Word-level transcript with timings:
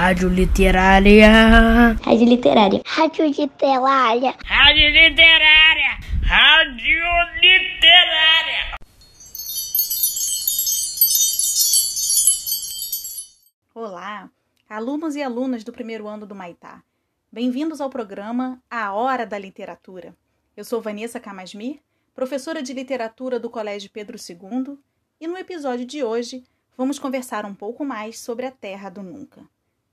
Rádio 0.00 0.30
Literária. 0.30 1.28
Rádio 2.02 2.26
Literária. 2.26 2.80
Rádio 2.86 3.26
Literária. 3.26 4.34
Rádio 4.46 4.88
Literária. 4.88 5.98
Rádio 6.22 7.04
Literária. 7.34 8.78
Olá, 13.74 14.30
alunos 14.70 15.16
e 15.16 15.22
alunas 15.22 15.64
do 15.64 15.70
primeiro 15.70 16.08
ano 16.08 16.24
do 16.24 16.34
Maitá. 16.34 16.82
Bem-vindos 17.30 17.78
ao 17.78 17.90
programa 17.90 18.58
A 18.70 18.94
Hora 18.94 19.26
da 19.26 19.38
Literatura. 19.38 20.16
Eu 20.56 20.64
sou 20.64 20.80
Vanessa 20.80 21.20
Camasmir, 21.20 21.78
professora 22.14 22.62
de 22.62 22.72
literatura 22.72 23.38
do 23.38 23.50
Colégio 23.50 23.90
Pedro 23.90 24.16
II, 24.16 24.78
e 25.20 25.26
no 25.26 25.36
episódio 25.36 25.84
de 25.84 26.02
hoje 26.02 26.42
vamos 26.74 26.98
conversar 26.98 27.44
um 27.44 27.54
pouco 27.54 27.84
mais 27.84 28.18
sobre 28.18 28.46
a 28.46 28.50
Terra 28.50 28.88
do 28.88 29.02
Nunca. 29.02 29.46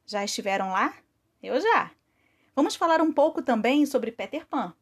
Já 0.09 0.23
estiveram 0.23 0.69
lá? 0.69 0.95
Eu 1.43 1.59
já. 1.59 1.91
Vamos 2.55 2.77
falar 2.77 3.01
um 3.01 3.11
pouco 3.11 3.41
também 3.41 3.85
sobre 3.85 4.09
Peter 4.09 4.47
Pan. 4.47 4.73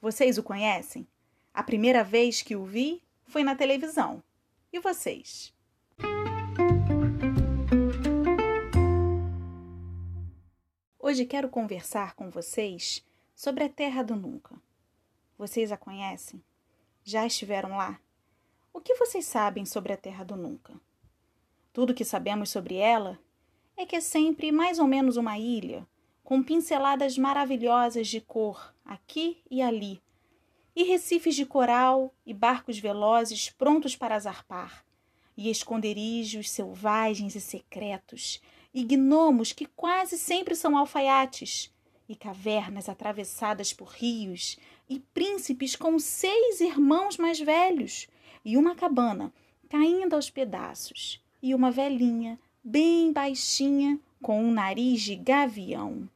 Vocês 0.00 0.38
o 0.38 0.42
conhecem? 0.42 1.06
A 1.54 1.62
primeira 1.62 2.02
vez 2.02 2.42
que 2.42 2.56
o 2.56 2.64
vi 2.64 3.00
foi 3.22 3.44
na 3.44 3.54
televisão. 3.54 4.20
E 4.72 4.80
vocês? 4.80 5.54
Hoje 10.98 11.26
quero 11.26 11.48
conversar 11.48 12.16
com 12.16 12.28
vocês 12.28 13.06
sobre 13.36 13.62
a 13.62 13.68
Terra 13.68 14.02
do 14.02 14.16
Nunca. 14.16 14.56
Vocês 15.38 15.70
a 15.70 15.76
conhecem? 15.76 16.42
Já 17.04 17.24
estiveram 17.24 17.76
lá? 17.76 18.00
O 18.72 18.80
que 18.80 18.96
vocês 18.96 19.26
sabem 19.26 19.64
sobre 19.64 19.92
a 19.92 19.96
Terra 19.96 20.24
do 20.24 20.36
Nunca? 20.36 20.74
Tudo 21.72 21.94
que 21.94 22.04
sabemos 22.04 22.50
sobre 22.50 22.74
ela 22.74 23.16
é 23.76 23.86
que 23.86 23.96
é 23.96 24.00
sempre 24.00 24.52
mais 24.52 24.78
ou 24.78 24.86
menos 24.86 25.16
uma 25.16 25.38
ilha, 25.38 25.86
com 26.22 26.42
pinceladas 26.42 27.18
maravilhosas 27.18 28.08
de 28.08 28.20
cor 28.20 28.74
aqui 28.84 29.42
e 29.50 29.60
ali, 29.60 30.00
e 30.74 30.84
recifes 30.84 31.34
de 31.34 31.44
coral 31.44 32.14
e 32.24 32.32
barcos 32.32 32.78
velozes 32.78 33.50
prontos 33.50 33.94
para 33.96 34.18
zarpar, 34.18 34.84
e 35.36 35.50
esconderijos 35.50 36.50
selvagens 36.50 37.34
e 37.34 37.40
secretos, 37.40 38.40
e 38.72 38.82
gnomos 38.82 39.52
que 39.52 39.66
quase 39.66 40.18
sempre 40.18 40.54
são 40.54 40.76
alfaiates, 40.76 41.72
e 42.08 42.16
cavernas 42.16 42.88
atravessadas 42.88 43.72
por 43.72 43.88
rios, 43.88 44.58
e 44.88 44.98
príncipes 44.98 45.76
com 45.76 45.98
seis 45.98 46.60
irmãos 46.60 47.16
mais 47.16 47.38
velhos, 47.38 48.08
e 48.44 48.56
uma 48.56 48.74
cabana 48.74 49.32
caindo 49.68 50.14
aos 50.14 50.28
pedaços, 50.28 51.22
e 51.42 51.54
uma 51.54 51.70
velhinha 51.70 52.38
bem 52.64 53.12
baixinha, 53.12 53.98
com 54.22 54.42
um 54.42 54.52
nariz 54.52 55.02
de 55.02 55.16
gavião. 55.16 56.08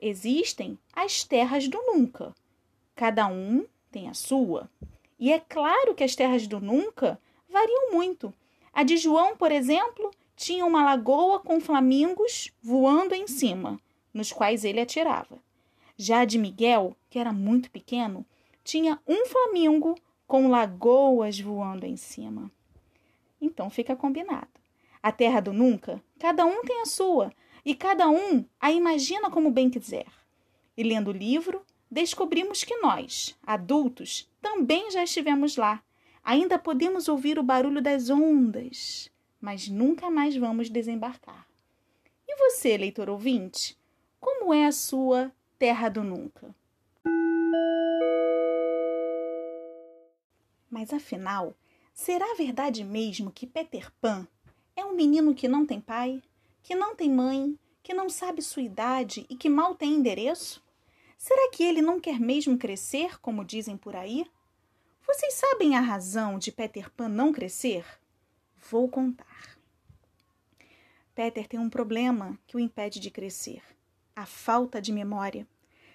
Existem 0.00 0.78
as 0.92 1.24
terras 1.24 1.68
do 1.68 1.78
nunca. 1.82 2.34
Cada 2.94 3.26
um 3.26 3.66
tem 3.90 4.08
a 4.08 4.14
sua. 4.14 4.70
E 5.18 5.32
é 5.32 5.38
claro 5.38 5.94
que 5.94 6.04
as 6.04 6.14
terras 6.14 6.46
do 6.46 6.60
nunca 6.60 7.20
variam 7.48 7.92
muito. 7.92 8.32
A 8.72 8.82
de 8.82 8.96
João, 8.96 9.36
por 9.36 9.52
exemplo, 9.52 10.10
tinha 10.36 10.64
uma 10.64 10.84
lagoa 10.84 11.40
com 11.40 11.60
flamingos 11.60 12.52
voando 12.62 13.14
em 13.14 13.26
cima, 13.26 13.80
nos 14.14 14.32
quais 14.32 14.64
ele 14.64 14.80
atirava. 14.80 15.38
Já 15.96 16.20
a 16.20 16.24
de 16.24 16.38
Miguel, 16.38 16.96
que 17.10 17.18
era 17.18 17.32
muito 17.32 17.70
pequeno, 17.70 18.24
tinha 18.62 19.00
um 19.06 19.26
flamingo 19.26 19.96
com 20.26 20.48
lagoas 20.48 21.40
voando 21.40 21.84
em 21.84 21.96
cima. 21.96 22.50
Então 23.40 23.68
fica 23.68 23.96
combinado. 23.96 24.48
A 25.02 25.12
terra 25.12 25.40
do 25.40 25.52
nunca, 25.52 26.02
cada 26.18 26.44
um 26.44 26.62
tem 26.62 26.82
a 26.82 26.86
sua, 26.86 27.32
e 27.64 27.74
cada 27.74 28.08
um 28.08 28.44
a 28.60 28.72
imagina 28.72 29.30
como 29.30 29.50
bem 29.50 29.70
quiser. 29.70 30.06
E 30.76 30.82
lendo 30.82 31.08
o 31.08 31.12
livro, 31.12 31.64
descobrimos 31.90 32.64
que 32.64 32.76
nós, 32.76 33.36
adultos, 33.46 34.30
também 34.40 34.90
já 34.90 35.02
estivemos 35.02 35.56
lá. 35.56 35.82
Ainda 36.22 36.58
podemos 36.58 37.08
ouvir 37.08 37.38
o 37.38 37.42
barulho 37.42 37.80
das 37.80 38.10
ondas, 38.10 39.10
mas 39.40 39.68
nunca 39.68 40.10
mais 40.10 40.36
vamos 40.36 40.68
desembarcar. 40.68 41.46
E 42.26 42.36
você, 42.36 42.76
leitor 42.76 43.08
ouvinte, 43.08 43.78
como 44.20 44.52
é 44.52 44.66
a 44.66 44.72
sua 44.72 45.32
terra 45.58 45.88
do 45.88 46.02
nunca? 46.02 46.54
Mas 50.70 50.92
afinal, 50.92 51.54
será 51.94 52.34
verdade 52.34 52.84
mesmo 52.84 53.32
que 53.32 53.46
Peter 53.46 53.90
Pan 54.00 54.28
é 54.78 54.84
um 54.84 54.94
menino 54.94 55.34
que 55.34 55.48
não 55.48 55.66
tem 55.66 55.80
pai, 55.80 56.22
que 56.62 56.74
não 56.74 56.94
tem 56.94 57.10
mãe, 57.10 57.58
que 57.82 57.92
não 57.92 58.08
sabe 58.08 58.40
sua 58.40 58.62
idade 58.62 59.26
e 59.28 59.34
que 59.34 59.48
mal 59.48 59.74
tem 59.74 59.94
endereço? 59.94 60.62
Será 61.16 61.50
que 61.50 61.64
ele 61.64 61.82
não 61.82 61.98
quer 61.98 62.20
mesmo 62.20 62.56
crescer, 62.56 63.20
como 63.20 63.44
dizem 63.44 63.76
por 63.76 63.96
aí? 63.96 64.24
Vocês 65.04 65.34
sabem 65.34 65.74
a 65.74 65.80
razão 65.80 66.38
de 66.38 66.52
Peter 66.52 66.90
Pan 66.92 67.08
não 67.08 67.32
crescer? 67.32 67.84
Vou 68.70 68.88
contar. 68.88 69.58
Peter 71.12 71.48
tem 71.48 71.58
um 71.58 71.68
problema 71.68 72.38
que 72.46 72.56
o 72.56 72.60
impede 72.60 73.00
de 73.00 73.10
crescer: 73.10 73.62
a 74.14 74.26
falta 74.26 74.80
de 74.80 74.92
memória. 74.92 75.44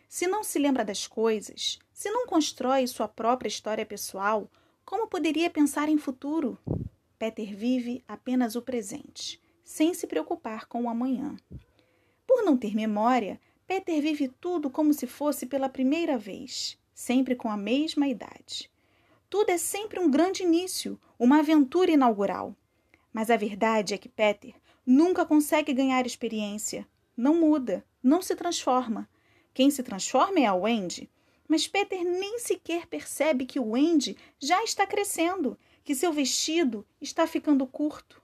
Se 0.09 0.27
não 0.27 0.43
se 0.43 0.59
lembra 0.59 0.83
das 0.83 1.07
coisas, 1.07 1.79
se 1.93 2.11
não 2.11 2.27
constrói 2.27 2.85
sua 2.85 3.07
própria 3.07 3.47
história 3.47 3.85
pessoal, 3.85 4.51
como 4.83 5.07
poderia 5.07 5.49
pensar 5.49 5.87
em 5.87 5.97
futuro? 5.97 6.59
Peter 7.23 7.55
vive 7.55 8.03
apenas 8.05 8.53
o 8.53 8.61
presente, 8.61 9.41
sem 9.63 9.93
se 9.93 10.05
preocupar 10.07 10.65
com 10.65 10.83
o 10.83 10.89
amanhã. 10.89 11.37
Por 12.27 12.43
não 12.43 12.57
ter 12.57 12.75
memória, 12.75 13.39
Peter 13.65 14.01
vive 14.01 14.27
tudo 14.27 14.69
como 14.69 14.93
se 14.93 15.07
fosse 15.07 15.45
pela 15.45 15.69
primeira 15.69 16.17
vez, 16.17 16.77
sempre 16.93 17.33
com 17.33 17.49
a 17.49 17.55
mesma 17.55 18.09
idade. 18.09 18.69
Tudo 19.29 19.51
é 19.51 19.57
sempre 19.57 20.01
um 20.01 20.11
grande 20.11 20.43
início, 20.43 20.99
uma 21.17 21.39
aventura 21.39 21.91
inaugural. 21.91 22.53
Mas 23.13 23.31
a 23.31 23.37
verdade 23.37 23.93
é 23.93 23.97
que 23.97 24.09
Peter 24.09 24.53
nunca 24.85 25.25
consegue 25.25 25.71
ganhar 25.71 26.05
experiência, 26.05 26.85
não 27.15 27.35
muda, 27.35 27.85
não 28.03 28.21
se 28.21 28.35
transforma. 28.35 29.09
Quem 29.53 29.71
se 29.71 29.81
transforma 29.81 30.41
é 30.41 30.45
a 30.45 30.53
Wendy, 30.53 31.09
mas 31.47 31.69
Peter 31.69 32.03
nem 32.03 32.37
sequer 32.39 32.85
percebe 32.85 33.45
que 33.45 33.61
o 33.61 33.69
Wendy 33.69 34.17
já 34.41 34.61
está 34.61 34.85
crescendo 34.85 35.57
que 35.83 35.95
seu 35.95 36.13
vestido 36.13 36.85
está 37.01 37.27
ficando 37.27 37.65
curto. 37.67 38.21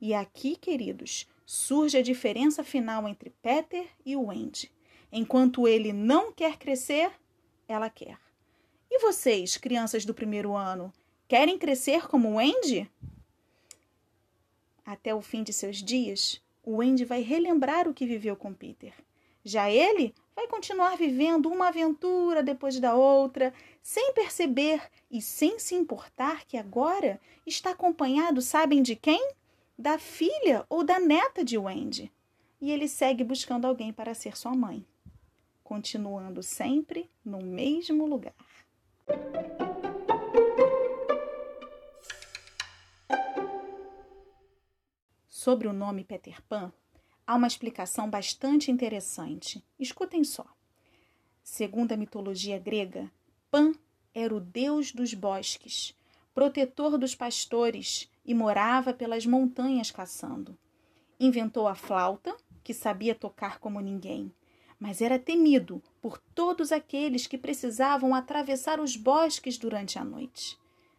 E 0.00 0.12
aqui, 0.12 0.56
queridos, 0.56 1.28
surge 1.44 1.96
a 1.96 2.02
diferença 2.02 2.64
final 2.64 3.08
entre 3.08 3.30
Peter 3.42 3.86
e 4.04 4.16
o. 4.16 4.70
Enquanto 5.10 5.66
ele 5.68 5.92
não 5.92 6.32
quer 6.32 6.58
crescer, 6.58 7.10
ela 7.68 7.88
quer. 7.88 8.18
E 8.90 8.98
vocês, 8.98 9.56
crianças 9.56 10.04
do 10.04 10.14
primeiro 10.14 10.54
ano, 10.54 10.92
querem 11.28 11.58
crescer 11.58 12.06
como 12.08 12.40
o? 12.40 12.90
Até 14.84 15.14
o 15.14 15.22
fim 15.22 15.42
de 15.42 15.52
seus 15.52 15.82
dias, 15.82 16.42
o 16.62 16.76
vai 17.04 17.22
relembrar 17.22 17.88
o 17.88 17.94
que 17.94 18.06
viveu 18.06 18.36
com 18.36 18.52
Peter. 18.52 18.92
Já 19.44 19.70
ele 19.70 20.14
vai 20.36 20.46
continuar 20.46 20.98
vivendo 20.98 21.48
uma 21.48 21.68
aventura 21.68 22.42
depois 22.42 22.78
da 22.78 22.94
outra, 22.94 23.54
sem 23.82 24.12
perceber 24.12 24.82
e 25.10 25.22
sem 25.22 25.58
se 25.58 25.74
importar 25.74 26.44
que 26.44 26.58
agora 26.58 27.18
está 27.46 27.70
acompanhado, 27.70 28.42
sabem 28.42 28.82
de 28.82 28.94
quem? 28.94 29.32
Da 29.78 29.98
filha 29.98 30.66
ou 30.68 30.84
da 30.84 31.00
neta 31.00 31.42
de 31.42 31.56
Wendy. 31.56 32.12
E 32.60 32.70
ele 32.70 32.86
segue 32.86 33.24
buscando 33.24 33.66
alguém 33.66 33.92
para 33.92 34.14
ser 34.14 34.36
sua 34.36 34.54
mãe, 34.54 34.86
continuando 35.64 36.42
sempre 36.42 37.10
no 37.24 37.38
mesmo 37.42 38.06
lugar. 38.06 38.34
Sobre 45.28 45.68
o 45.68 45.72
nome 45.72 46.04
Peter 46.04 46.42
Pan, 46.42 46.72
há 47.26 47.34
uma 47.34 47.46
explicação 47.46 48.08
bastante 48.08 48.70
interessante. 48.70 49.64
Escutem 49.78 50.22
só. 50.22 50.46
Segundo 51.42 51.92
a 51.92 51.96
mitologia 51.96 52.58
grega, 52.58 53.10
Pan 53.50 53.72
era 54.14 54.34
o 54.34 54.40
deus 54.40 54.92
dos 54.92 55.12
bosques, 55.12 55.94
protetor 56.34 56.96
dos 56.96 57.14
pastores 57.14 58.10
e 58.24 58.34
morava 58.34 58.92
pelas 58.92 59.26
montanhas 59.26 59.90
caçando. 59.90 60.56
Inventou 61.18 61.66
a 61.66 61.74
flauta, 61.74 62.36
que 62.62 62.74
sabia 62.74 63.14
tocar 63.14 63.58
como 63.58 63.80
ninguém, 63.80 64.32
mas 64.78 65.00
era 65.00 65.18
temido 65.18 65.82
por 66.02 66.18
todos 66.34 66.72
aqueles 66.72 67.26
que 67.26 67.38
precisavam 67.38 68.14
atravessar 68.14 68.80
os 68.80 68.96
bosques 68.96 69.56
durante 69.56 69.98
a 69.98 70.04
noite. 70.04 70.58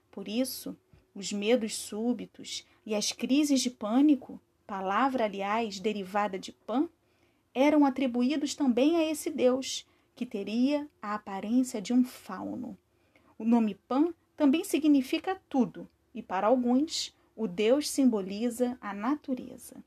Por 0.09 0.27
isso, 0.27 0.75
os 1.13 1.31
medos 1.31 1.75
súbitos 1.75 2.65
e 2.85 2.95
as 2.95 3.11
crises 3.11 3.61
de 3.61 3.69
pânico 3.69 4.39
palavra, 4.67 5.23
aliás, 5.23 5.79
derivada 5.79 6.37
de 6.37 6.51
Pan, 6.51 6.89
eram 7.53 7.85
atribuídos 7.85 8.53
também 8.53 8.97
a 8.97 9.09
esse 9.09 9.31
deus, 9.31 9.87
que 10.13 10.25
teria 10.25 10.87
a 11.01 11.15
aparência 11.15 11.81
de 11.81 11.93
um 11.93 12.03
fauno. 12.03 12.77
O 13.39 13.45
nome 13.45 13.75
Pan 13.87 14.13
também 14.35 14.63
significa 14.63 15.39
tudo, 15.47 15.89
e 16.13 16.21
para 16.21 16.47
alguns, 16.47 17.15
o 17.35 17.47
deus 17.47 17.89
simboliza 17.89 18.77
a 18.81 18.93
natureza. 18.93 19.83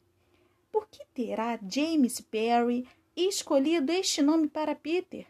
por 0.73 0.89
que 0.89 1.05
terá 1.13 1.59
James 1.69 2.21
Perry 2.21 2.87
escolhido 3.17 3.93
este 3.93 4.23
nome 4.23 4.49
para 4.49 4.75
Peter? 4.75 5.27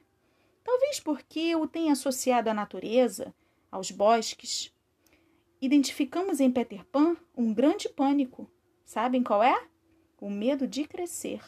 Talvez 0.63 1.01
porque 1.01 1.57
o 1.57 1.67
tenha 1.67 1.93
associado 1.93 2.51
à 2.51 2.55
natureza, 2.55 3.35
aos 3.71 3.91
bosques. 3.91 4.73
Identificamos 5.61 6.41
em 6.41 6.51
Peter 6.51 6.85
Pan 6.85 7.17
um 7.37 7.53
grande 7.53 7.89
pânico. 7.89 8.49
Sabem 8.91 9.23
qual 9.23 9.41
é? 9.41 9.69
O 10.21 10.29
medo 10.29 10.67
de 10.67 10.85
crescer 10.85 11.41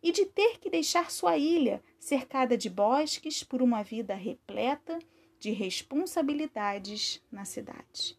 e 0.00 0.12
de 0.12 0.24
ter 0.24 0.60
que 0.60 0.70
deixar 0.70 1.10
sua 1.10 1.36
ilha 1.36 1.82
cercada 1.98 2.56
de 2.56 2.70
bosques 2.70 3.42
por 3.42 3.60
uma 3.60 3.82
vida 3.82 4.14
repleta 4.14 4.96
de 5.36 5.50
responsabilidades 5.50 7.20
na 7.28 7.44
cidade. 7.44 8.16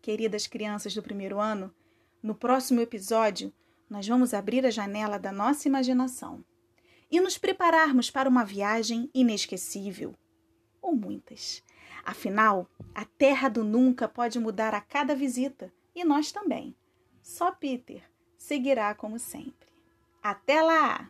Queridas 0.00 0.46
crianças 0.46 0.94
do 0.94 1.02
primeiro 1.02 1.38
ano, 1.38 1.70
no 2.22 2.34
próximo 2.34 2.80
episódio 2.80 3.52
nós 3.90 4.08
vamos 4.08 4.32
abrir 4.32 4.64
a 4.64 4.70
janela 4.70 5.18
da 5.18 5.30
nossa 5.30 5.68
imaginação 5.68 6.42
e 7.10 7.20
nos 7.20 7.36
prepararmos 7.36 8.10
para 8.10 8.26
uma 8.26 8.42
viagem 8.42 9.10
inesquecível 9.12 10.14
ou 10.80 10.96
muitas. 10.96 11.62
Afinal, 12.06 12.66
a 12.94 13.04
terra 13.04 13.50
do 13.50 13.62
nunca 13.62 14.08
pode 14.08 14.40
mudar 14.40 14.72
a 14.72 14.80
cada 14.80 15.14
visita 15.14 15.70
e 15.94 16.02
nós 16.06 16.32
também. 16.32 16.74
Só 17.30 17.52
Peter 17.52 18.02
seguirá 18.36 18.92
como 18.92 19.16
sempre. 19.16 19.68
Até 20.20 20.60
lá! 20.60 21.08